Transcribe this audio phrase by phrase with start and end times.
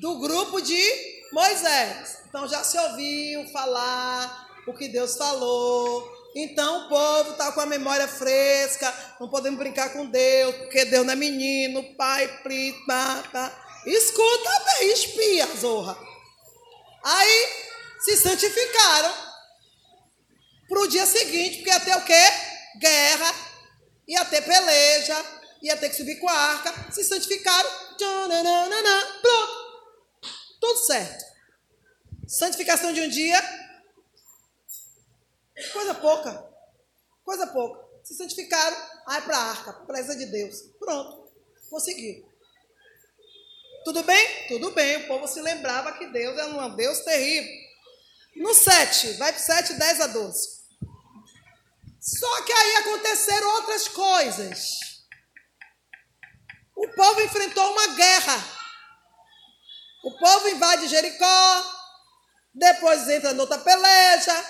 [0.00, 0.82] do grupo de
[1.32, 2.22] Moisés.
[2.28, 6.10] Então já se ouviu falar o que Deus falou.
[6.34, 11.04] Então o povo está com a memória fresca, não podemos brincar com Deus, porque Deus
[11.04, 13.82] não é menino, pai, pri, tá, tá.
[13.84, 15.98] Escuta bem, espia, zorra.
[17.02, 17.48] Aí
[18.00, 19.12] se santificaram
[20.68, 22.24] para o dia seguinte, porque ia ter o quê?
[22.78, 23.34] Guerra,
[24.06, 25.24] ia ter peleja,
[25.60, 26.72] ia ter que subir com a arca.
[26.92, 27.68] Se santificaram,
[29.20, 29.49] pronto.
[30.70, 31.24] Tudo certo.
[32.28, 33.42] Santificação de um dia,
[35.72, 36.48] coisa pouca.
[37.24, 37.84] Coisa pouca.
[38.04, 40.62] Se santificaram, aí para a arca, presença de Deus.
[40.78, 41.28] Pronto.
[41.68, 42.24] Conseguiu.
[43.84, 44.46] Tudo bem?
[44.46, 44.98] Tudo bem.
[44.98, 47.52] O povo se lembrava que Deus é um Deus terrível.
[48.36, 50.60] No 7, vai para 7, 10 a 12.
[52.00, 54.78] Só que aí aconteceram outras coisas.
[56.76, 58.59] O povo enfrentou uma guerra.
[60.02, 61.64] O povo invade Jericó,
[62.54, 64.44] depois entra noutra peleja,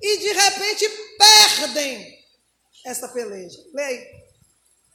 [0.00, 2.18] e de repente perdem
[2.84, 3.58] essa peleja.
[3.74, 4.06] Leia.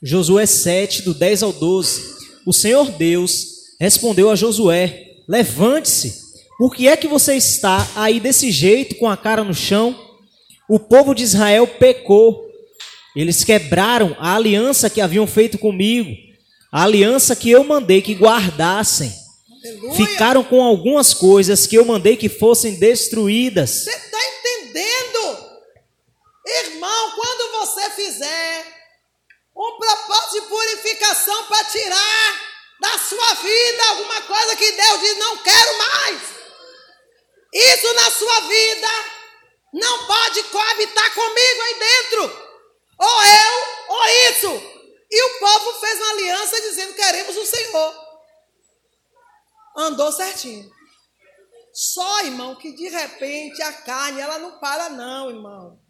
[0.02, 2.14] Josué 7, do 10 ao 12.
[2.46, 6.22] O Senhor Deus respondeu a Josué: Levante-se,
[6.58, 9.98] por que é que você está aí desse jeito, com a cara no chão?
[10.68, 12.44] O povo de Israel pecou.
[13.16, 16.10] Eles quebraram a aliança que haviam feito comigo,
[16.72, 19.23] a aliança que eu mandei que guardassem.
[19.64, 19.94] Aleluia.
[19.94, 23.70] Ficaram com algumas coisas que eu mandei que fossem destruídas.
[23.70, 25.50] Você está entendendo?
[26.46, 28.66] Irmão, quando você fizer
[29.56, 35.38] um propósito de purificação para tirar da sua vida alguma coisa que Deus diz: não
[35.38, 36.20] quero mais.
[37.54, 38.88] Isso na sua vida
[39.72, 42.44] não pode coabitar comigo aí dentro.
[42.98, 44.74] Ou eu, ou isso.
[45.10, 48.04] E o povo fez uma aliança dizendo: queremos o Senhor.
[49.76, 50.70] Andou certinho.
[51.72, 55.80] Só, irmão, que de repente a carne, ela não para, não, irmão.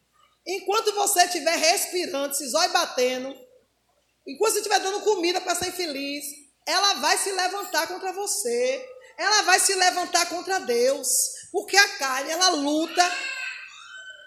[0.46, 3.34] Enquanto você estiver respirando, se zóio batendo,
[4.26, 6.24] Enquanto você estiver dando comida para essa infeliz,
[6.66, 8.88] ela vai se levantar contra você.
[9.18, 11.08] Ela vai se levantar contra Deus.
[11.52, 13.16] Porque a carne, ela luta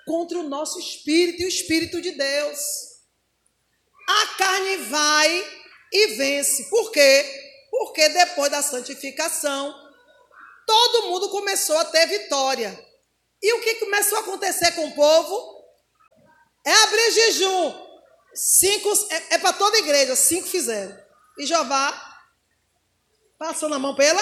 [0.06, 2.59] contra o nosso espírito e o espírito de Deus.
[4.07, 6.69] A carne vai e vence.
[6.69, 7.47] Por quê?
[7.77, 9.73] Porque depois da santificação,
[10.65, 12.77] todo mundo começou a ter vitória.
[13.41, 15.63] E o que começou a acontecer com o povo?
[16.66, 17.87] É abrir jejum.
[18.33, 20.97] Cinco, é, é para toda a igreja, cinco fizeram.
[21.37, 22.19] E Jeová
[23.37, 24.21] passou na mão pela.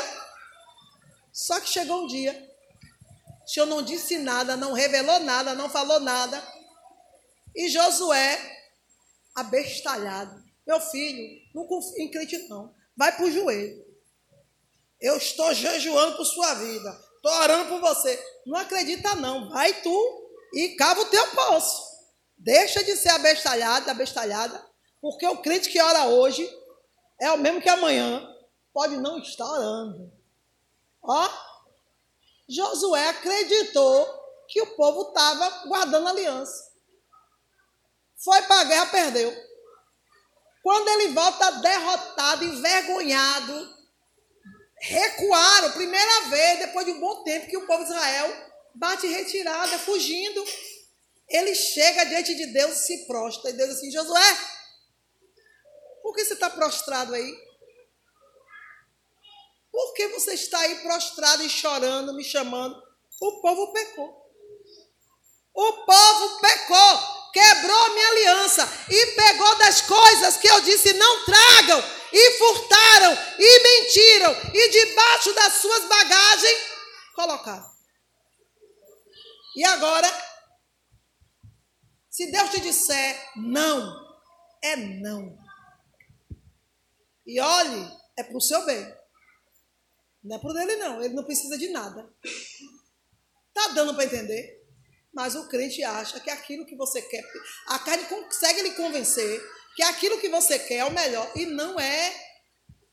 [1.31, 2.49] Só que chegou um dia,
[3.43, 6.41] o Senhor não disse nada, não revelou nada, não falou nada.
[7.55, 8.37] E Josué,
[9.33, 13.85] abestalhado, meu filho, não confia em crente não, vai para o joelho.
[14.99, 18.23] Eu estou jejuando por sua vida, estou orando por você.
[18.45, 21.95] Não acredita não, vai tu e cava o teu poço.
[22.37, 24.65] Deixa de ser abestalhada, abestalhada,
[25.01, 26.49] porque o crente que ora hoje
[27.19, 28.27] é o mesmo que amanhã
[28.73, 30.11] pode não estar orando.
[31.01, 31.29] Ó,
[32.47, 36.71] Josué acreditou que o povo estava guardando aliança.
[38.17, 39.33] Foi para a guerra, perdeu.
[40.65, 43.77] Quando ele volta derrotado, envergonhado,
[44.79, 49.77] recuaram, primeira vez, depois de um bom tempo, que o povo de Israel bate retirada,
[49.77, 50.43] fugindo.
[51.29, 53.51] Ele chega diante de Deus e se prostra.
[53.51, 54.37] E Deus assim, Josué,
[56.01, 57.31] por que você está prostrado aí?
[59.71, 62.75] Por que você está aí prostrado e chorando, me chamando?
[63.21, 64.31] O povo pecou.
[65.53, 71.83] O povo pecou, quebrou minha aliança e pegou das coisas que eu disse não tragam,
[72.13, 76.59] e furtaram, e mentiram, e debaixo das suas bagagens
[77.13, 77.69] colocaram.
[79.57, 80.07] E agora
[82.09, 83.93] se Deus te disser não,
[84.63, 85.37] é não.
[87.27, 88.95] E olhe, é para o seu bem.
[90.23, 91.01] Não é para dele, não.
[91.01, 92.09] Ele não precisa de nada.
[92.23, 94.64] Está dando para entender?
[95.15, 97.23] Mas o crente acha que aquilo que você quer,
[97.67, 99.41] a carne consegue lhe convencer
[99.75, 101.31] que aquilo que você quer é o melhor.
[101.35, 102.13] E não é.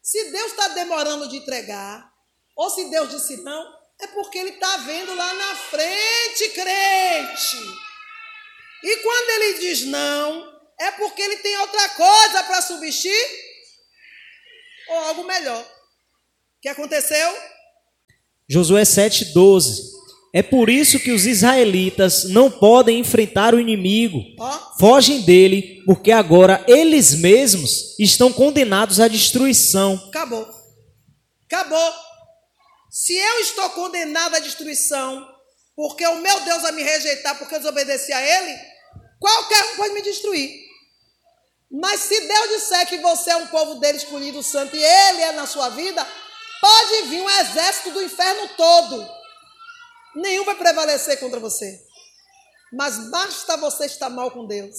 [0.00, 2.10] Se Deus está demorando de entregar,
[2.56, 7.56] ou se Deus disse não, é porque Ele está vendo lá na frente, crente.
[8.82, 13.26] E quando ele diz não, é porque ele tem outra coisa para substituir
[14.88, 15.62] ou algo melhor.
[15.62, 17.38] O que aconteceu?
[18.48, 20.01] Josué 7,12.
[20.34, 24.18] É por isso que os israelitas não podem enfrentar o inimigo.
[24.80, 30.02] Fogem dele, porque agora eles mesmos estão condenados à destruição.
[30.08, 30.48] Acabou.
[31.44, 31.92] Acabou.
[32.90, 35.22] Se eu estou condenado à destruição,
[35.76, 38.58] porque o meu Deus vai me rejeitar porque eu desobedeci a Ele,
[39.20, 40.50] qualquer um pode me destruir.
[41.70, 45.32] Mas se Deus disser que você é um povo dele escolhido santo e Ele é
[45.32, 46.06] na sua vida,
[46.60, 49.21] pode vir um exército do inferno todo.
[50.14, 51.80] Nenhum vai prevalecer contra você.
[52.72, 54.76] Mas basta você estar mal com Deus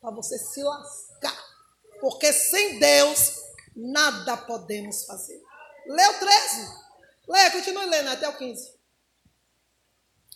[0.00, 1.44] para você se lascar.
[2.00, 3.36] Porque sem Deus
[3.74, 5.40] nada podemos fazer.
[5.86, 6.68] Leu 13.
[7.28, 8.76] Leia, continue lendo até o 15.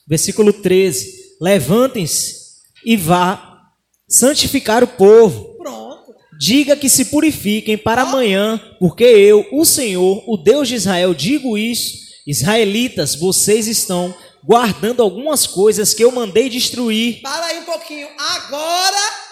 [0.06, 3.72] Versículo 13: Levantem-se e vá
[4.08, 5.56] santificar o povo.
[5.56, 6.14] Pronto.
[6.38, 11.56] Diga que se purifiquem para amanhã, porque eu, o Senhor, o Deus de Israel, digo
[11.56, 12.10] isso.
[12.26, 14.14] Israelitas, vocês estão
[14.44, 17.20] guardando algumas coisas que eu mandei destruir.
[17.22, 18.08] Para aí um pouquinho.
[18.18, 19.30] Agora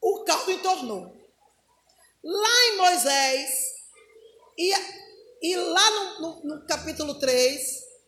[0.00, 1.16] o caldo entornou.
[2.22, 3.50] Lá em Moisés,
[4.58, 4.72] e,
[5.42, 7.60] e lá no, no, no capítulo 3,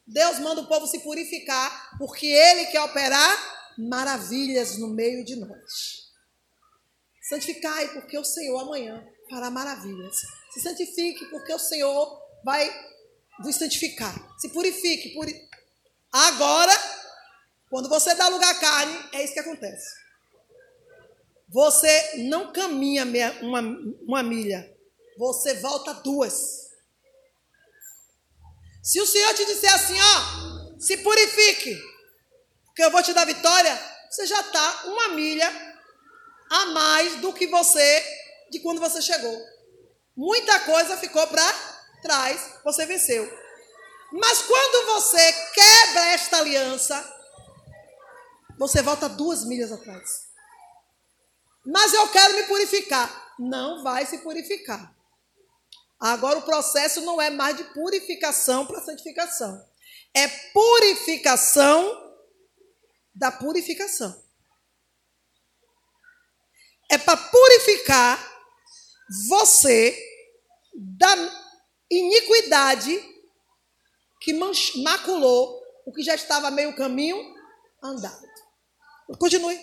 [0.07, 6.03] Deus manda o povo se purificar, porque Ele quer operar maravilhas no meio de nós.
[7.23, 10.15] Santificai, porque o Senhor amanhã fará maravilhas.
[10.53, 12.71] Se santifique, porque o Senhor vai
[13.43, 14.15] vos santificar.
[14.39, 15.15] Se purifique.
[15.15, 15.49] Puri...
[16.13, 16.73] Agora,
[17.71, 20.03] quando você dá lugar à carne, é isso que acontece.
[21.49, 23.05] Você não caminha
[23.41, 23.61] uma,
[24.07, 24.71] uma milha,
[25.19, 26.71] você volta duas.
[28.83, 31.81] Se o Senhor te disser assim, ó, se purifique,
[32.67, 33.79] porque eu vou te dar vitória,
[34.11, 35.49] você já está uma milha
[36.51, 38.05] a mais do que você
[38.51, 39.39] de quando você chegou.
[40.15, 41.53] Muita coisa ficou para
[42.03, 43.42] trás, você venceu.
[44.13, 47.23] Mas quando você quebra esta aliança,
[48.59, 50.29] você volta duas milhas atrás.
[51.65, 53.35] Mas eu quero me purificar.
[53.39, 54.95] Não vai se purificar.
[55.99, 59.65] Agora o processo não é mais de purificação para santificação.
[60.13, 62.15] É purificação
[63.15, 64.23] da purificação.
[66.91, 68.19] É para purificar
[69.29, 69.97] você
[70.75, 71.15] da
[71.91, 73.12] iniquidade
[74.23, 74.33] que
[74.83, 77.17] maculou o que já estava meio caminho
[77.83, 78.23] andado.
[79.19, 79.59] Continue.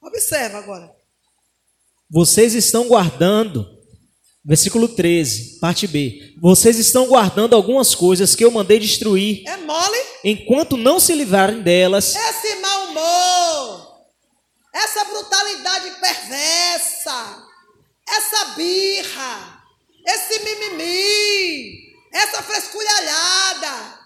[0.00, 0.94] Observa agora.
[2.10, 3.66] Vocês estão guardando,
[4.44, 6.34] versículo 13, parte B.
[6.40, 9.42] Vocês estão guardando algumas coisas que eu mandei destruir.
[9.48, 9.98] É mole?
[10.22, 12.14] Enquanto não se livrarem delas.
[12.14, 14.04] Esse mau humor,
[14.74, 17.48] essa brutalidade perversa,
[18.06, 19.51] essa birra,
[20.06, 24.00] esse mimimi, essa frescuralhada,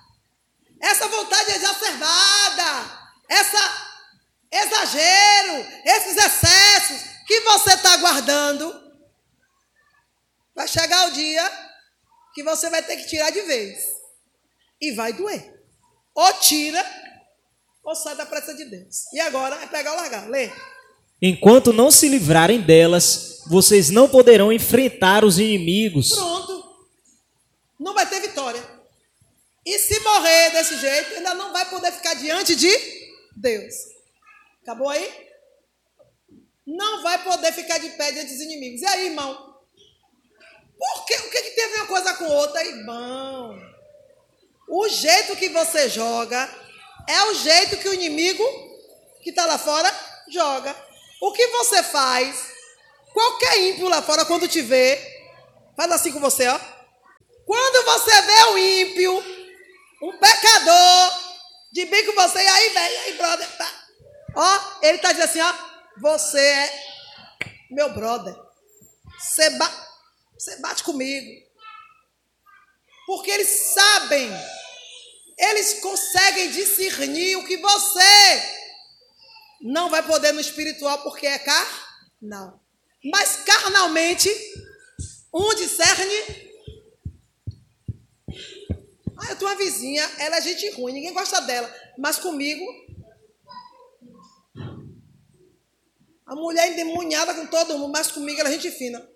[0.81, 3.87] essa vontade exacerbada, essa
[4.53, 8.73] exagero, esses excessos que você está guardando,
[10.55, 11.67] vai chegar o dia
[12.35, 13.79] que você vai ter que tirar de vez.
[14.81, 15.55] E vai doer.
[16.15, 16.85] Ou tira,
[17.83, 19.11] ou sai da presença de Deus.
[19.13, 20.29] E agora é pegar o largar.
[20.29, 20.51] Lê.
[21.21, 26.11] Enquanto não se livrarem delas, vocês não poderão enfrentar os inimigos.
[26.11, 26.77] Pronto.
[27.79, 28.63] Não vai ter vitória.
[29.65, 32.71] E se morrer desse jeito, ainda não vai poder ficar diante de
[33.37, 33.75] Deus.
[34.63, 35.27] Acabou aí?
[36.67, 38.83] Não vai poder ficar de pé diante dos inimigos.
[38.83, 39.57] E aí, irmão?
[40.79, 41.15] Por quê?
[41.15, 43.59] O que, que tem a ver uma coisa com outra, irmão?
[44.69, 46.51] O jeito que você joga
[47.09, 48.45] é o jeito que o inimigo
[49.23, 49.93] que está lá fora
[50.29, 50.75] joga.
[51.21, 52.56] O que você faz,
[53.17, 55.01] qualquer ímpio lá fora, quando te vê,
[55.75, 56.61] faz assim com você, ó.
[57.47, 59.25] Quando você vê um ímpio,
[60.03, 61.13] um pecador,
[61.73, 63.87] de bem com você, e aí, velho, aí, brother, tá.
[64.35, 65.55] Ó, ele está dizendo assim, ó,
[65.99, 66.83] você é
[67.71, 68.37] meu brother.
[69.19, 69.87] Você, ba
[70.61, 71.47] bate comigo.
[73.07, 74.31] Porque eles sabem,
[75.39, 78.57] eles conseguem discernir o que você
[79.63, 82.66] não vai poder no espiritual porque é carnal.
[83.11, 84.29] Mas carnalmente,
[85.33, 86.47] um discerne.
[89.19, 91.73] Ah, eu tenho uma vizinha, ela é gente ruim, ninguém gosta dela.
[91.99, 92.65] Mas comigo,
[96.27, 99.09] A mulher endemoniada com todo mundo, mas comigo ela é gente fina.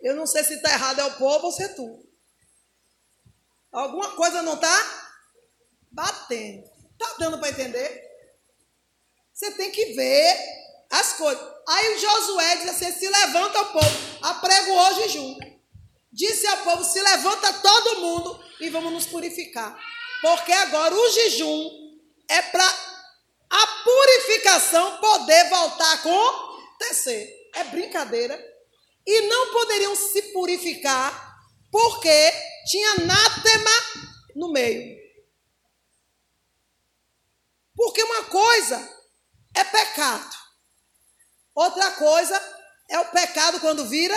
[0.00, 2.04] Eu não sei se está errado é o povo ou se é tu.
[3.70, 5.12] Alguma coisa não está
[5.92, 6.68] batendo.
[6.90, 8.11] Está dando para entender?
[9.42, 10.36] Você tem que ver
[10.88, 11.44] as coisas.
[11.66, 15.36] Aí Josué diz assim: se levanta o povo, apregoou o jejum.
[16.12, 19.76] Disse ao povo: se levanta todo mundo e vamos nos purificar.
[20.20, 21.70] Porque agora o jejum
[22.28, 22.64] é para
[23.50, 27.50] a purificação poder voltar com acontecer.
[27.56, 28.40] É brincadeira.
[29.04, 31.36] E não poderiam se purificar
[31.68, 32.32] porque
[32.70, 33.70] tinha anátema
[34.36, 35.02] no meio.
[37.74, 39.01] Porque uma coisa
[39.54, 40.36] é pecado.
[41.54, 42.40] Outra coisa
[42.88, 44.16] é o pecado quando vira.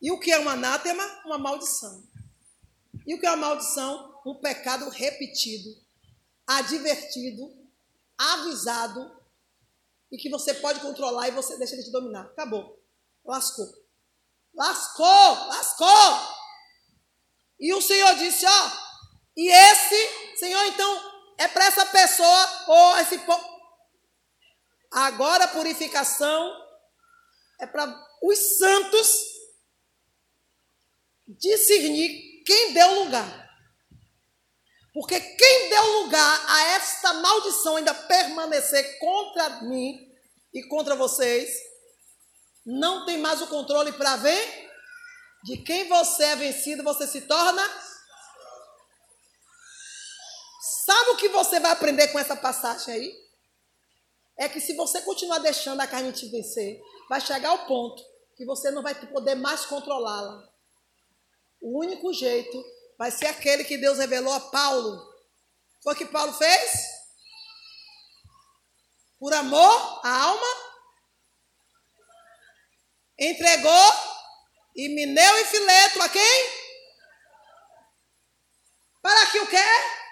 [0.00, 1.04] E o que é um anátema?
[1.24, 2.06] Uma maldição.
[3.06, 4.20] E o que é uma maldição?
[4.24, 5.70] Um pecado repetido,
[6.46, 7.56] advertido,
[8.18, 9.16] avisado
[10.10, 12.26] e que você pode controlar e você deixa ele te dominar.
[12.26, 12.80] Acabou.
[13.24, 13.66] Lascou.
[14.54, 16.36] Lascou, lascou.
[17.58, 18.85] E o Senhor disse, ó,
[19.36, 23.56] e esse, Senhor, então, é para essa pessoa ou esse povo.
[24.90, 26.56] Agora a purificação
[27.60, 27.86] é para
[28.22, 29.36] os santos
[31.28, 33.46] discernir quem deu lugar.
[34.94, 40.10] Porque quem deu lugar a esta maldição ainda permanecer contra mim
[40.54, 41.50] e contra vocês,
[42.64, 44.70] não tem mais o controle para ver
[45.44, 47.62] de quem você é vencido, você se torna.
[50.86, 53.26] Sabe o que você vai aprender com essa passagem aí?
[54.36, 58.00] É que se você continuar deixando a carne te vencer, vai chegar ao ponto
[58.36, 60.48] que você não vai poder mais controlá-la.
[61.60, 62.64] O único jeito
[62.96, 65.12] vai ser aquele que Deus revelou a Paulo.
[65.82, 66.70] Foi o que Paulo fez?
[69.18, 70.46] Por amor à alma,
[73.18, 73.92] entregou
[74.76, 76.50] e Mineu e Fileto a quem?
[79.02, 80.05] Para que o quê?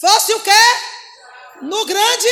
[0.00, 1.62] Fosse o quê?
[1.62, 2.28] No grande.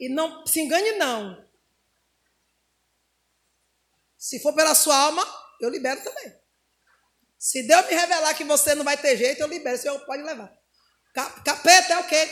[0.00, 1.44] E não se engane, não.
[4.16, 5.22] Se for pela sua alma,
[5.60, 6.34] eu libero também.
[7.38, 9.76] Se Deus me revelar que você não vai ter jeito, eu libero.
[9.76, 10.50] Senhor pode levar.
[11.44, 12.28] Capeta é o quê?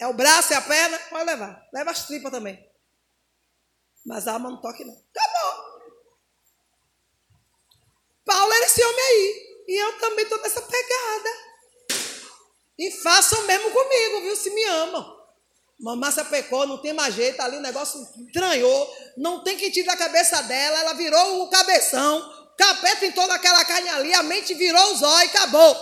[0.00, 0.96] É o braço, é a perna?
[1.10, 1.60] Pode levar.
[1.72, 2.64] Leva as tripas também.
[4.06, 4.94] Mas a alma não toque, não.
[4.94, 5.74] Acabou.
[8.24, 9.64] Paulo era esse homem aí.
[9.66, 11.30] E eu também estou nessa pegada.
[12.78, 14.36] E façam mesmo comigo, viu?
[14.36, 15.24] Se me amam.
[15.80, 19.94] Mamãe se pecou, não tem mais jeito, ali o negócio entranhou, não tem que tirar
[19.94, 24.54] a cabeça dela, ela virou o cabeção, capeta em toda aquela carne ali, a mente
[24.54, 25.76] virou os olhos e acabou.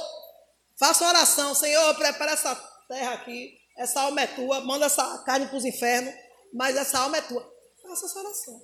[0.78, 2.54] Faça uma oração, Senhor, prepara essa
[2.88, 6.14] terra aqui, essa alma é tua, manda essa carne para os infernos,
[6.52, 7.48] mas essa alma é tua.
[7.82, 8.60] Faça essa oração.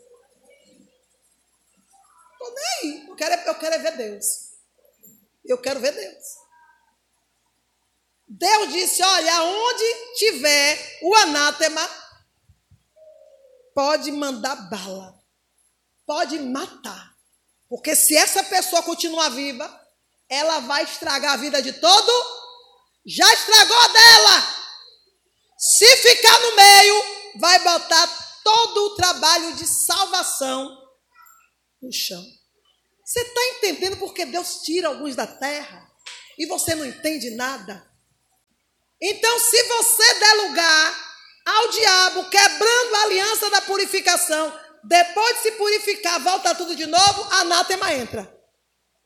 [2.33, 4.25] Estou nem aí, eu quero, eu quero é ver Deus.
[5.45, 6.48] Eu quero ver Deus.
[8.29, 11.89] Deus disse: olha, onde tiver o anátema,
[13.75, 15.19] pode mandar bala,
[16.07, 17.17] pode matar.
[17.69, 19.89] Porque se essa pessoa continuar viva,
[20.29, 22.13] ela vai estragar a vida de todo.
[23.07, 24.59] Já estragou a dela.
[25.59, 27.05] Se ficar no meio,
[27.37, 28.07] vai botar
[28.45, 30.77] todo o trabalho de salvação
[31.81, 32.25] no chão.
[33.05, 35.91] Você está entendendo porque Deus tira alguns da terra
[36.39, 37.88] e você não entende nada?
[39.01, 41.09] Então, se você der lugar
[41.45, 44.53] ao diabo, quebrando a aliança da purificação,
[44.85, 48.37] depois de se purificar, volta tudo de novo, anátema entra.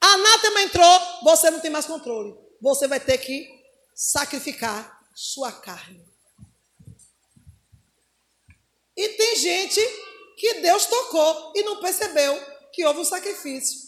[0.01, 2.35] Anátema entrou, você não tem mais controle.
[2.61, 3.49] Você vai ter que
[3.95, 6.05] sacrificar sua carne.
[8.97, 9.81] E tem gente
[10.37, 12.41] que Deus tocou e não percebeu
[12.73, 13.79] que houve um sacrifício.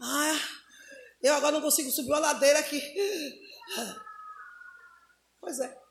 [0.00, 0.40] Ah,
[1.22, 2.82] eu agora não consigo subir uma ladeira aqui.
[5.44, 5.84] Pois é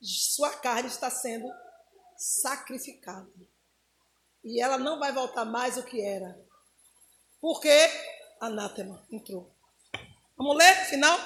[0.00, 1.48] sua carne está sendo
[2.16, 3.28] sacrificada.
[4.44, 6.38] E ela não vai voltar mais o que era.
[7.40, 7.68] Porque
[8.40, 9.52] anátema entrou.
[10.36, 10.74] Vamos ler?
[10.86, 11.18] Final?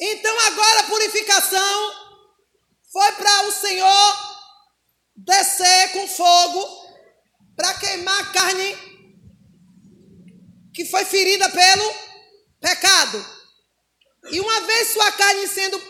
[0.00, 1.92] Então agora a purificação
[2.90, 4.36] foi para o Senhor
[5.14, 6.86] descer com fogo
[7.54, 8.96] para queimar a carne
[10.74, 11.94] que foi ferida pelo
[12.60, 13.35] pecado.
[14.30, 15.80] E uma vez sua carne sendo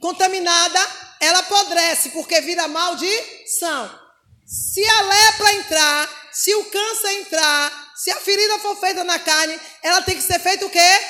[0.00, 0.78] contaminada,
[1.20, 4.00] ela apodrece, porque vira maldição.
[4.46, 9.58] Se a lepra entrar, se o câncer entrar, se a ferida for feita na carne,
[9.82, 11.00] ela tem que ser feita o quê?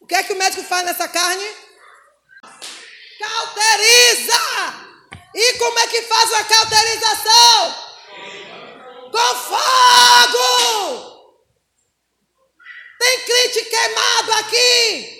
[0.00, 1.44] O que é que o médico faz nessa carne?
[3.18, 4.86] Cauteriza!
[5.34, 7.74] E como é que faz a cauterização?
[9.10, 11.05] Com fogo!
[12.98, 15.16] Tem crente queimado aqui!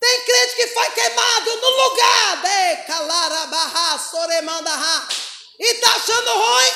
[0.00, 5.08] Tem crente que foi queimado no lugar de calarabarra, soremandarra,
[5.58, 6.72] e está achando ruim.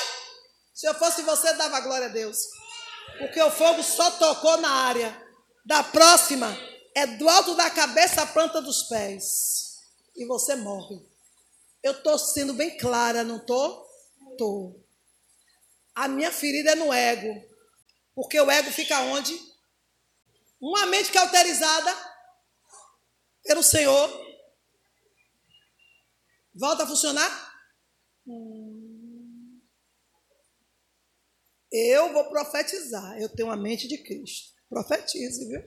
[0.75, 2.39] Se eu fosse você, dava glória a Deus.
[3.19, 5.23] Porque o fogo só tocou na área.
[5.65, 6.59] Da próxima
[6.95, 9.77] é do alto da cabeça à planta dos pés.
[10.17, 11.01] E você morre.
[11.83, 13.87] Eu estou sendo bem clara, não estou?
[14.33, 14.85] Estou.
[15.95, 17.52] A minha ferida é no ego.
[18.15, 19.39] Porque o ego fica onde?
[20.61, 21.93] Uma mente cauterizada
[23.43, 24.23] pelo Senhor.
[26.55, 27.53] Volta a funcionar?
[31.71, 33.19] Eu vou profetizar.
[33.19, 34.53] Eu tenho a mente de Cristo.
[34.69, 35.63] Profetize, viu?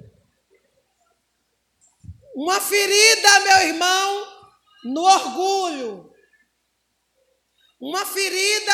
[2.36, 4.52] Uma ferida, meu irmão,
[4.84, 6.14] no orgulho.
[7.80, 8.74] Uma ferida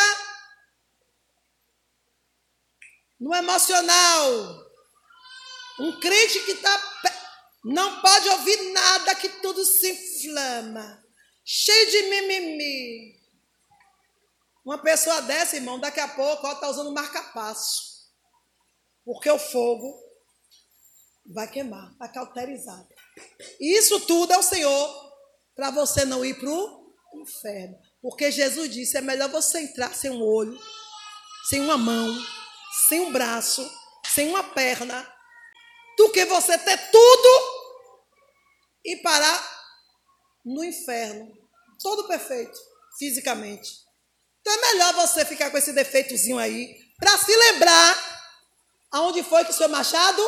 [3.22, 4.66] no emocional.
[5.80, 6.92] Um crente que está.
[7.64, 11.06] Não pode ouvir nada que tudo se inflama.
[11.46, 13.22] Cheio de mimimi.
[14.66, 18.10] Uma pessoa dessa, irmão, daqui a pouco está usando marca-passo.
[19.06, 20.00] Porque o fogo
[21.34, 22.88] vai queimar, está cauterizado.
[23.60, 25.12] E isso tudo é o Senhor
[25.56, 27.78] para você não ir para o inferno.
[28.02, 30.60] Porque Jesus disse: é melhor você entrar sem um olho,
[31.50, 32.08] sem uma mão,
[32.88, 33.70] sem um braço,
[34.06, 35.08] sem uma perna,
[35.98, 37.62] do que você ter tudo
[38.84, 39.62] e parar
[40.44, 41.32] no inferno,
[41.82, 42.58] todo perfeito,
[42.98, 43.70] fisicamente.
[44.40, 48.12] Então é melhor você ficar com esse defeitozinho aí, para se lembrar
[48.92, 50.22] aonde foi que o seu Machado.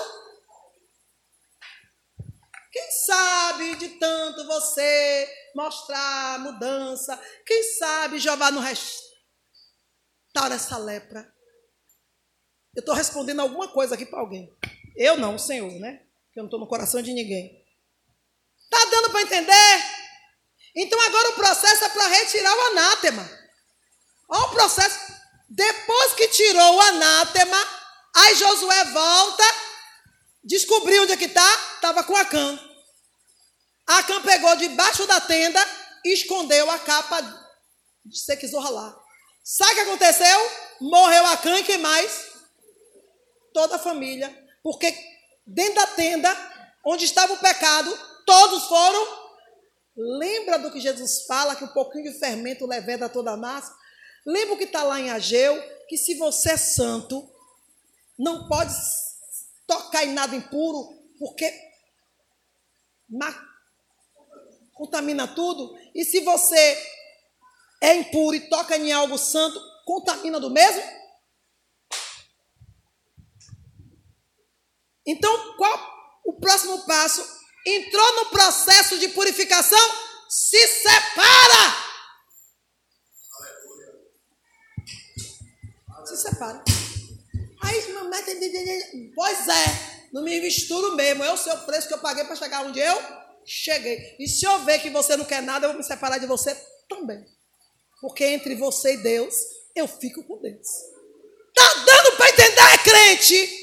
[2.71, 11.31] Quem sabe de tanto você mostrar mudança, quem sabe Jeová não restaura essa lepra.
[12.75, 14.51] Eu estou respondendo alguma coisa aqui para alguém.
[14.95, 16.01] Eu não, o Senhor, né?
[16.25, 17.63] Porque eu não estou no coração de ninguém.
[18.63, 19.83] Está dando para entender?
[20.75, 23.29] Então agora o processo é para retirar o anátema.
[24.27, 25.13] Olha o processo.
[25.47, 27.57] Depois que tirou o anátema,
[28.15, 29.43] aí Josué volta,
[30.43, 32.59] descobriu onde é que está, estava com Acã.
[33.85, 35.63] Acã pegou debaixo da tenda
[36.03, 37.21] e escondeu a capa
[38.03, 38.99] de Sequizorra lá.
[39.43, 40.51] Sabe o que aconteceu?
[40.81, 42.32] Morreu Acã e quem mais?
[43.53, 44.29] Toda a família.
[44.61, 44.93] Porque
[45.45, 46.29] dentro da tenda,
[46.85, 49.23] onde estava o pecado, todos foram.
[49.95, 53.73] Lembra do que Jesus fala, que um pouquinho de fermento leveda toda a massa?
[54.25, 55.61] Lembra o que está lá em Ageu?
[55.87, 57.29] Que se você é santo,
[58.17, 58.73] não pode
[59.67, 60.89] tocar em nada impuro,
[61.19, 61.53] porque
[64.73, 65.77] contamina tudo.
[65.93, 66.77] E se você
[67.81, 70.81] é impuro e toca em algo santo, contamina do mesmo?
[75.05, 77.25] Então, qual o próximo passo?
[77.65, 79.79] Entrou no processo de purificação,
[80.29, 81.83] se separa.
[86.05, 86.63] se separa.
[87.63, 91.23] Aí, pois é, não me misturo mesmo.
[91.23, 93.01] É o seu preço que eu paguei para chegar onde eu
[93.45, 94.15] cheguei.
[94.19, 96.55] E se eu ver que você não quer nada, eu vou me separar de você
[96.89, 97.25] também.
[98.01, 99.33] Porque entre você e Deus,
[99.75, 100.67] eu fico com Deus.
[101.55, 103.62] Tá dando para entender, crente?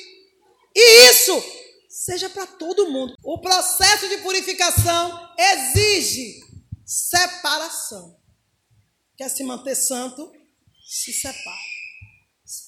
[0.74, 1.42] E isso
[1.88, 3.14] seja para todo mundo.
[3.22, 6.40] O processo de purificação exige
[6.85, 8.18] separação.
[9.16, 10.33] Quer se manter santo?
[10.88, 11.56] Se separa.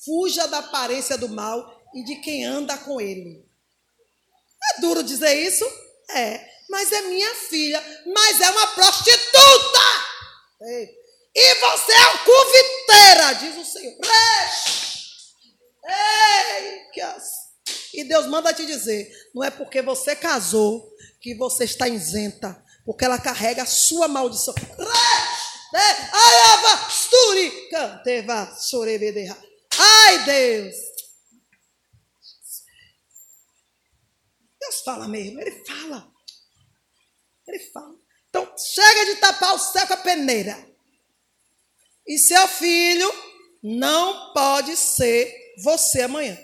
[0.05, 3.45] Fuja da aparência do mal e de quem anda com ele.
[4.63, 5.65] É duro dizer isso?
[6.11, 6.49] É.
[6.69, 7.83] Mas é minha filha.
[8.07, 9.81] Mas é uma prostituta.
[10.63, 11.03] Ei.
[11.35, 13.99] E você é uma curviteira, diz o Senhor.
[15.85, 17.42] Ei, que as...
[17.93, 23.05] E Deus manda te dizer: não é porque você casou que você está isenta, porque
[23.05, 24.55] ela carrega a sua maldição.
[29.79, 30.75] Ai, Deus!
[34.61, 36.13] Deus fala mesmo, ele fala.
[37.47, 37.95] Ele fala.
[38.29, 40.73] Então, chega de tapar o céu com a peneira.
[42.07, 43.13] E seu filho
[43.63, 46.39] não pode ser você amanhã.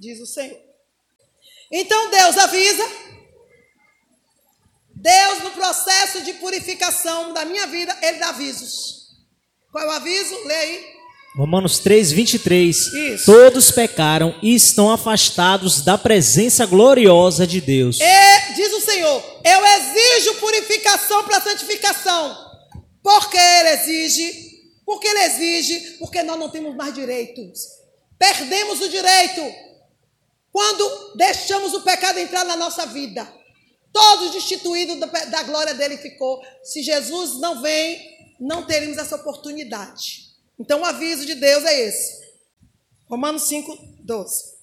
[0.00, 0.58] Diz o Senhor.
[1.70, 2.88] Então Deus avisa.
[4.94, 9.10] Deus, no processo de purificação da minha vida, Ele dá avisos.
[9.70, 10.34] Qual é o aviso?
[10.46, 10.86] Lê aí.
[11.36, 12.76] Romanos 3, 23.
[12.76, 13.26] Isso.
[13.26, 17.98] Todos pecaram e estão afastados da presença gloriosa de Deus.
[18.00, 22.36] E, diz o Senhor: Eu exijo purificação para santificação.
[23.02, 24.50] Por que ele exige?
[24.86, 27.60] Porque ele exige, porque nós não temos mais direitos.
[28.18, 29.69] Perdemos o direito
[30.52, 33.26] quando deixamos o pecado entrar na nossa vida.
[33.92, 36.40] Todos destituídos da glória dele ficou.
[36.62, 38.00] Se Jesus não vem,
[38.40, 40.30] não teríamos essa oportunidade.
[40.58, 42.20] Então, o aviso de Deus é esse.
[43.08, 44.60] Romanos 5, 12.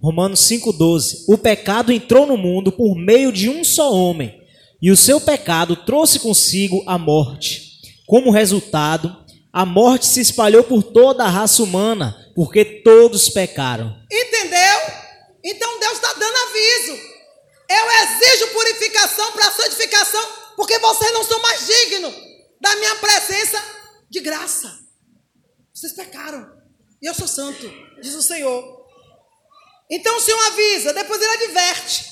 [0.00, 1.24] Romanos 5,12.
[1.28, 4.40] O pecado entrou no mundo por meio de um só homem,
[4.80, 7.80] e o seu pecado trouxe consigo a morte.
[8.06, 9.16] Como resultado,
[9.52, 13.96] a morte se espalhou por toda a raça humana, porque todos pecaram.
[14.10, 15.05] Entendeu?
[15.46, 17.16] Então Deus está dando aviso.
[17.68, 22.14] Eu exijo purificação para santificação, porque vocês não são mais dignos
[22.60, 23.62] da minha presença
[24.10, 24.76] de graça.
[25.72, 26.46] Vocês pecaram.
[27.00, 27.70] E eu sou santo,
[28.02, 28.86] diz o Senhor.
[29.88, 32.04] Então o Senhor avisa, depois ele adverte.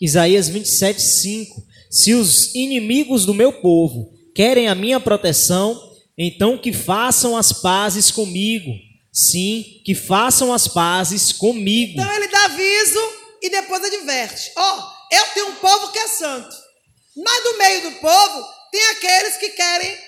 [0.00, 1.62] Isaías 27, 5.
[1.90, 5.78] Se os inimigos do meu povo querem a minha proteção,
[6.16, 8.70] então que façam as pazes comigo.
[9.12, 12.00] Sim, que façam as pazes comigo.
[12.00, 12.28] Então ele
[13.42, 14.52] e depois adverte.
[14.56, 16.54] Ó, oh, eu tenho um povo que é santo.
[17.16, 19.98] Mas do meio do povo tem aqueles que querem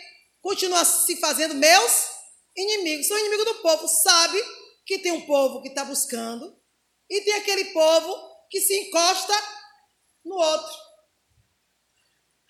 [0.41, 2.09] continuar se fazendo meus
[2.57, 3.09] inimigos.
[3.09, 3.89] São inimigos do povo.
[3.89, 4.43] Sabe
[4.87, 6.57] que tem um povo que está buscando
[7.09, 8.17] e tem aquele povo
[8.51, 9.35] que se encosta
[10.25, 10.77] no outro.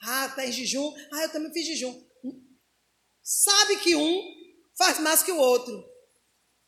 [0.05, 0.93] Ah, está em jejum.
[1.13, 2.13] Ah, eu também fiz jejum
[3.23, 4.21] sabe que um
[4.77, 5.85] faz mais que o outro.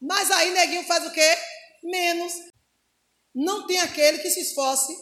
[0.00, 1.36] Mas aí neguinho faz o quê?
[1.82, 2.32] Menos.
[3.34, 4.92] Não tem aquele que se esforce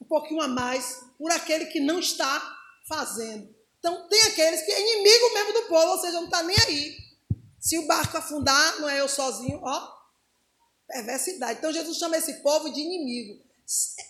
[0.00, 2.56] um pouquinho a mais por aquele que não está
[2.88, 3.54] fazendo.
[3.78, 6.96] Então tem aqueles que é inimigo mesmo do povo, ou seja, não está nem aí.
[7.58, 9.96] Se o barco afundar, não é eu sozinho, ó.
[10.86, 11.58] Perversidade.
[11.58, 13.44] Então Jesus chama esse povo de inimigo.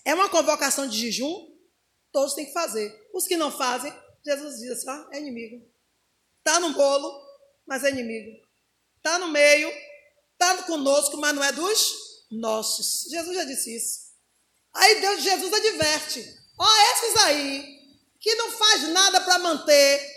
[0.04, 1.56] É uma convocação de jejum,
[2.12, 3.08] todos têm que fazer.
[3.14, 3.92] Os que não fazem,
[4.24, 5.66] Jesus diz assim, ó, é inimigo.
[6.38, 7.22] Está no bolo,
[7.66, 8.38] mas é inimigo.
[8.98, 9.72] Está no meio,
[10.32, 13.10] está conosco, mas não é dos nossos.
[13.10, 14.06] Jesus já disse isso.
[14.74, 16.24] Aí Deus, Jesus adverte:
[16.58, 17.78] ó, esses aí,
[18.20, 20.16] que não faz nada para manter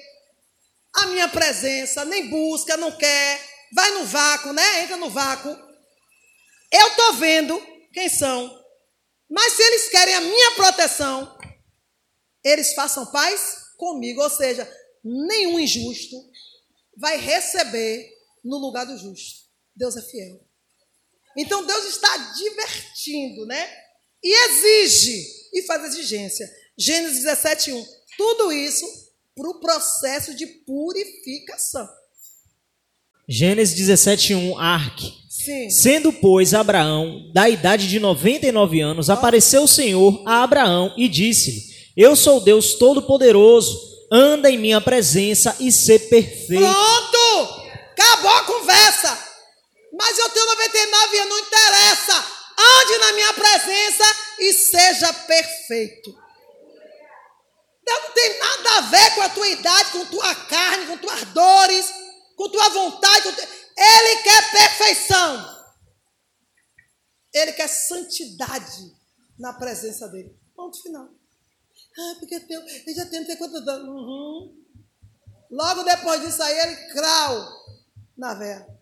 [0.96, 3.42] a minha presença, nem busca, não quer,
[3.74, 4.84] vai no vácuo, né?
[4.84, 5.50] Entra no vácuo.
[6.72, 7.60] Eu estou vendo
[7.94, 8.58] quem são.
[9.30, 11.38] Mas se eles querem a minha proteção,
[12.44, 14.22] eles façam paz comigo.
[14.22, 14.70] Ou seja,
[15.04, 16.16] nenhum injusto
[16.98, 18.10] vai receber
[18.44, 19.48] no lugar do justo.
[19.76, 20.49] Deus é fiel.
[21.40, 23.66] Então Deus está divertindo, né?
[24.22, 26.46] E exige, e faz exigência.
[26.78, 27.86] Gênesis 17, 1.
[28.18, 28.86] Tudo isso
[29.34, 31.88] para o processo de purificação.
[33.28, 35.14] Gênesis 17, 1, Arque.
[35.30, 35.70] Sim.
[35.70, 39.14] Sendo, pois, Abraão da idade de 99 anos, oh.
[39.14, 41.62] apareceu o Senhor a Abraão e disse-lhe:
[41.96, 46.62] Eu sou Deus Todo-Poderoso anda em minha presença e ser perfeito.
[46.62, 47.62] Pronto!
[47.94, 49.29] Acabou a conversa.
[50.00, 52.14] Mas eu tenho 99 anos, não interessa.
[52.58, 54.06] Ande na minha presença
[54.40, 56.12] e seja perfeito.
[57.84, 61.24] Deus não tem nada a ver com a tua idade, com tua carne, com tuas
[61.26, 61.94] dores,
[62.38, 63.24] com tua vontade.
[63.24, 63.42] Com tu...
[63.42, 65.60] Ele quer perfeição.
[67.34, 68.96] Ele quer santidade
[69.38, 70.34] na presença dele.
[70.56, 71.10] Ponto final.
[71.98, 73.90] Ah, porque é teu, ele já tem não sei quantos anos.
[73.90, 74.66] Uhum.
[75.52, 77.50] Logo depois disso aí, ele crau
[78.18, 78.79] na vela.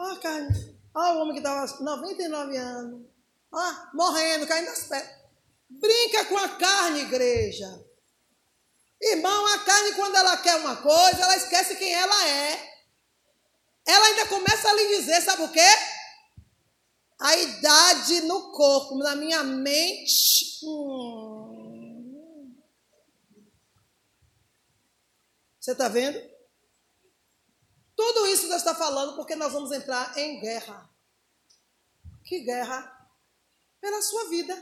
[0.00, 0.80] Olha a carne.
[0.94, 3.06] Olha o homem que estava 99 anos.
[3.52, 5.20] Olha, morrendo, caindo das pedras.
[5.68, 7.68] Brinca com a carne, igreja.
[9.00, 12.70] Irmão, a carne, quando ela quer uma coisa, ela esquece quem ela é.
[13.86, 15.60] Ela ainda começa a lhe dizer, sabe o quê?
[17.20, 20.58] a idade no corpo, na minha mente.
[20.64, 22.56] Hum.
[25.60, 26.18] Você está vendo?
[28.00, 30.90] Tudo isso Deus está falando porque nós vamos entrar em guerra.
[32.24, 32.90] Que guerra?
[33.78, 34.54] Pela sua vida,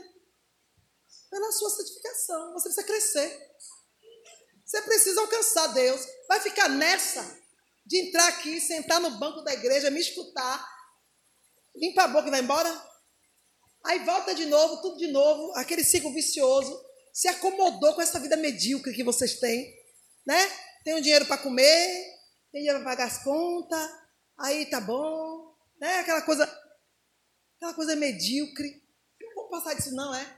[1.29, 2.51] pela sua santificação.
[2.51, 3.51] Você precisa crescer.
[4.65, 6.05] Você precisa alcançar Deus.
[6.27, 7.39] Vai ficar nessa
[7.85, 10.61] de entrar aqui, sentar no banco da igreja, me escutar
[11.77, 12.69] limpa a boca e vai embora.
[13.85, 16.77] Aí volta de novo, tudo de novo, aquele ciclo vicioso.
[17.13, 19.73] Se acomodou com essa vida medíocre que vocês têm,
[20.25, 20.45] né?
[20.83, 22.18] Tem um dinheiro para comer,
[22.51, 23.89] tem dinheiro para pagar as contas,
[24.37, 25.99] aí tá bom, né?
[25.99, 26.43] Aquela coisa,
[27.57, 28.83] aquela coisa medíocre.
[29.21, 30.37] Não vou passar disso não, é?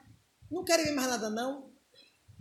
[0.50, 1.72] Não quero ver mais nada não.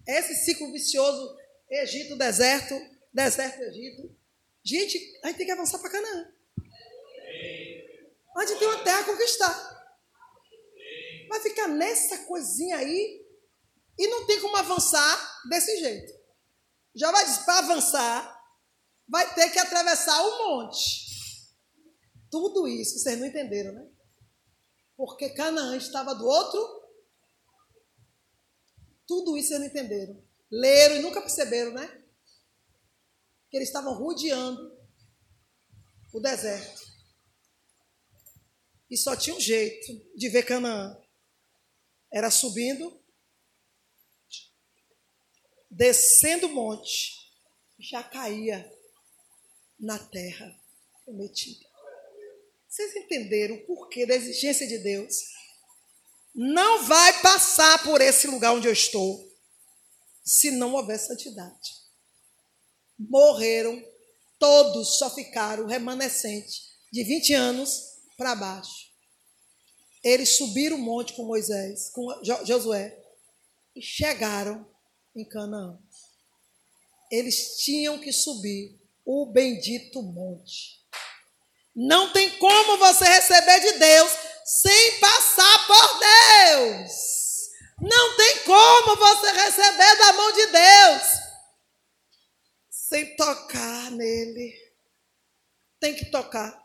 [0.07, 1.37] Esse ciclo vicioso,
[1.71, 2.75] Egito, deserto,
[3.13, 4.17] deserto, Egito.
[4.65, 6.33] Gente, a gente tem que avançar para Canaã.
[8.37, 9.71] A gente tem uma terra a conquistar.
[11.29, 13.25] Vai ficar nessa coisinha aí
[13.97, 16.13] e não tem como avançar desse jeito.
[16.95, 18.39] Já vai dizer, para avançar,
[19.11, 21.11] vai ter que atravessar o monte.
[22.31, 23.90] Tudo isso, vocês não entenderam, né?
[24.96, 26.81] Porque Canaã estava do outro.
[29.07, 30.23] Tudo isso vocês não entenderam.
[30.49, 32.05] Leram e nunca perceberam, né?
[33.51, 34.79] Que eles estavam rodeando
[36.12, 36.88] o deserto.
[38.88, 40.96] E só tinha um jeito de ver Canaã.
[42.12, 43.01] Era subindo,
[45.68, 47.12] descendo o monte,
[47.79, 48.80] já caía
[49.81, 50.55] na terra
[51.05, 51.66] prometida.
[52.69, 55.14] Vocês entenderam o porquê da exigência de Deus?
[56.35, 59.29] Não vai passar por esse lugar onde eu estou
[60.25, 61.81] se não houver santidade.
[62.97, 63.83] Morreram
[64.38, 68.90] todos, só ficaram remanescentes de 20 anos para baixo.
[70.05, 72.07] Eles subiram o monte com Moisés, com
[72.45, 72.97] Josué,
[73.75, 74.66] e chegaram
[75.14, 75.79] em Canaã.
[77.11, 78.80] Eles tinham que subir
[79.12, 80.79] o bendito monte.
[81.75, 84.12] Não tem como você receber de Deus
[84.44, 86.92] sem passar por Deus.
[87.81, 91.03] Não tem como você receber da mão de Deus
[92.70, 94.55] sem tocar nele.
[95.81, 96.57] Tem que tocar.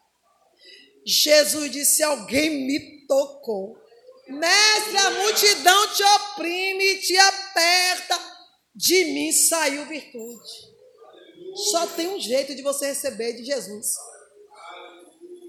[1.03, 3.75] Jesus disse: Alguém me tocou.
[4.27, 8.35] Mestre, a multidão te oprime, te aperta.
[8.75, 10.74] De mim saiu virtude.
[11.55, 13.95] Só tem um jeito de você receber de Jesus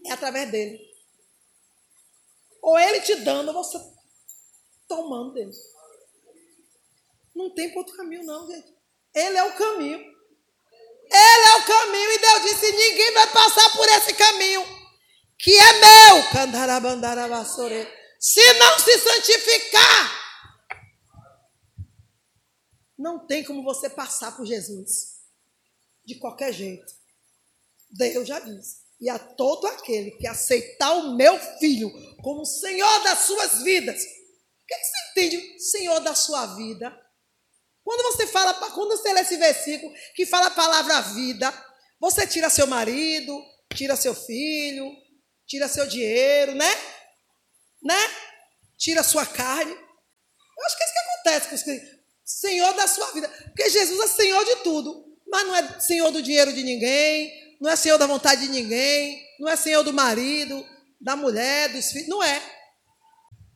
[0.06, 0.80] é através dele.
[2.62, 3.78] Ou ele te dando, ou você
[4.88, 5.52] tomando dele.
[7.34, 8.74] Não tem outro caminho, não, gente.
[9.14, 9.98] Ele é o caminho.
[9.98, 12.10] Ele é o caminho.
[12.12, 14.64] E Deus disse: ninguém vai passar por esse caminho,
[15.38, 16.22] que é meu.
[18.18, 20.26] Se não se santificar,
[22.98, 25.15] não tem como você passar por Jesus.
[26.06, 26.94] De qualquer jeito.
[27.90, 28.86] Deus já disse.
[29.00, 31.90] E a todo aquele que aceitar o meu filho
[32.22, 34.02] como Senhor das suas vidas.
[34.02, 36.96] O que, é que você entende, Senhor da sua vida?
[37.84, 41.52] Quando você fala, quando você lê esse versículo que fala a palavra vida,
[42.00, 43.40] você tira seu marido,
[43.74, 44.90] tira seu filho,
[45.46, 46.70] tira seu dinheiro, né?
[47.82, 48.00] Né?
[48.76, 49.70] Tira sua carne.
[49.72, 53.28] Eu acho que é isso que acontece com os Senhor da sua vida.
[53.28, 57.70] Porque Jesus é Senhor de tudo, mas não é Senhor do dinheiro de ninguém, não
[57.70, 60.64] é senhor da vontade de ninguém, não é senhor do marido,
[61.00, 62.40] da mulher, dos filhos, não é.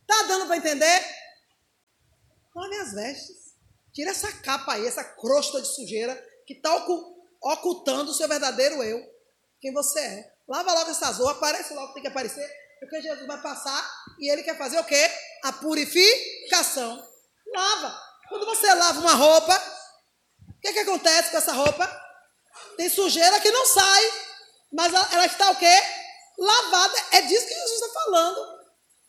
[0.07, 1.05] Tá dando para entender?
[2.55, 3.37] Lave as vestes.
[3.93, 6.15] Tira essa capa aí, essa crosta de sujeira
[6.47, 6.75] que está
[7.41, 9.01] ocultando o seu verdadeiro eu,
[9.61, 10.33] quem você é.
[10.49, 12.49] Lava logo essas roupas, aparece logo que tem que aparecer,
[12.81, 15.11] porque Jesus vai passar e ele quer fazer o quê?
[15.45, 17.07] A purificação.
[17.55, 18.11] Lava.
[18.29, 19.55] Quando você lava uma roupa,
[20.61, 21.89] o que, que acontece com essa roupa?
[22.77, 24.13] Tem sujeira que não sai,
[24.71, 25.83] mas ela está o quê?
[26.39, 27.03] Lavada.
[27.13, 28.61] É disso que Jesus está falando.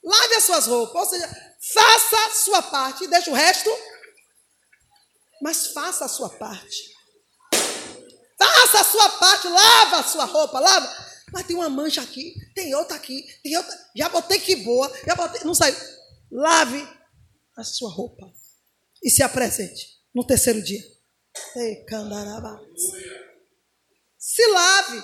[0.01, 3.69] Lave as suas roupas, ou seja, faça a sua parte, deixa o resto,
[5.41, 6.89] mas faça a sua parte.
[8.37, 10.89] Faça a sua parte, lava a sua roupa, lava.
[11.33, 13.77] Mas tem uma mancha aqui, tem outra aqui, tem outra.
[13.93, 15.41] Já botei que boa, já botei.
[15.43, 15.75] Não saiu.
[16.31, 16.87] Lave
[17.57, 18.31] a sua roupa
[19.03, 20.81] e se apresente no terceiro dia.
[24.17, 25.03] Se lave.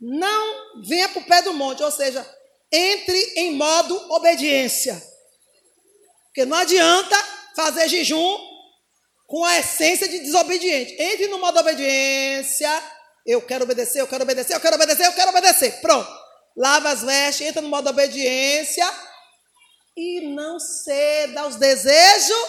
[0.00, 2.24] Não venha para o pé do monte, ou seja,
[2.70, 5.00] entre em modo obediência.
[6.26, 7.16] Porque não adianta
[7.54, 8.38] fazer jejum
[9.26, 10.94] com a essência de desobediente.
[11.00, 12.70] Entre no modo obediência.
[13.26, 15.80] Eu quero obedecer, eu quero obedecer, eu quero obedecer, eu quero obedecer.
[15.80, 16.10] Pronto.
[16.56, 18.88] Lava as vestes, entra no modo obediência.
[19.96, 22.48] E não ceda aos desejos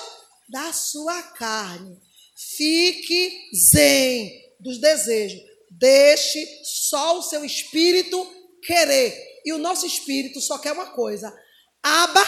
[0.50, 2.05] da sua carne.
[2.36, 5.40] Fique zen dos desejos.
[5.72, 8.30] Deixe só o seu espírito
[8.64, 9.14] querer.
[9.46, 11.34] E o nosso espírito só quer uma coisa:
[11.82, 12.26] Aba,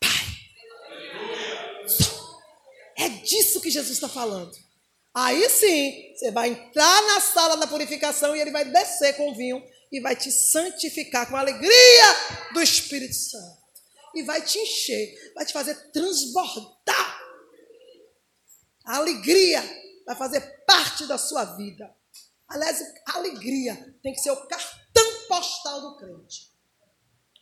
[0.00, 0.10] Pai.
[2.98, 4.52] É disso que Jesus está falando.
[5.14, 9.34] Aí sim, você vai entrar na sala da purificação e ele vai descer com o
[9.34, 12.04] vinho e vai te santificar com a alegria
[12.54, 13.60] do Espírito Santo.
[14.14, 17.09] E vai te encher, vai te fazer transbordar.
[18.84, 19.62] A alegria
[20.06, 21.94] vai fazer parte da sua vida.
[22.48, 26.50] Aliás, alegria tem que ser o cartão postal do crente.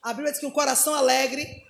[0.03, 1.65] A Bíblia diz que um coração alegre.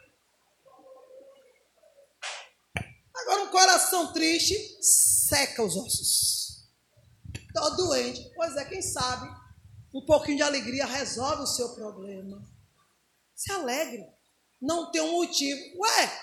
[3.15, 6.69] Agora, um coração triste seca os ossos.
[7.35, 8.31] Está doente.
[8.35, 9.29] Pois é, quem sabe
[9.95, 12.43] um pouquinho de alegria resolve o seu problema.
[13.35, 14.07] Se alegre.
[14.61, 15.61] Não tem um motivo.
[15.79, 16.23] Ué,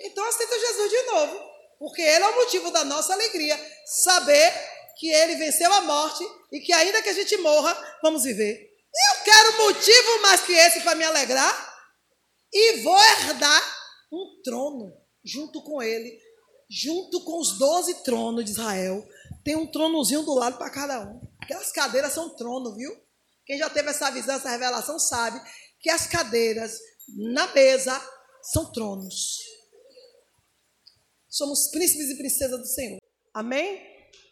[0.00, 1.47] então aceita Jesus de novo.
[1.78, 3.58] Porque Ele é o motivo da nossa alegria.
[3.84, 4.52] Saber
[4.98, 8.68] que Ele venceu a morte e que ainda que a gente morra, vamos viver.
[8.94, 11.78] Eu quero motivo mais que esse para me alegrar.
[12.52, 13.62] E vou herdar
[14.12, 14.92] um trono
[15.24, 16.18] junto com Ele,
[16.68, 19.06] junto com os doze tronos de Israel.
[19.44, 21.20] Tem um tronozinho do lado para cada um.
[21.40, 22.90] Aquelas cadeiras são trono, viu?
[23.46, 25.40] Quem já teve essa visão, essa revelação, sabe
[25.80, 26.78] que as cadeiras
[27.16, 27.98] na mesa
[28.42, 29.38] são tronos.
[31.38, 32.98] Somos príncipes e princesas do Senhor.
[33.32, 33.97] Amém?